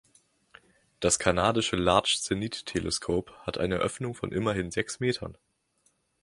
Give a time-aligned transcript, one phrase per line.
[0.99, 5.37] Das kanadische Large Zenith Telescope hat eine Öffnung von immerhin sechs Metern.